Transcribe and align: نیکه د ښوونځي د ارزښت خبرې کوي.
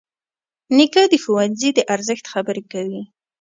نیکه 0.75 1.03
د 1.11 1.13
ښوونځي 1.23 1.69
د 1.73 1.79
ارزښت 1.93 2.25
خبرې 2.33 2.63
کوي. 2.73 3.01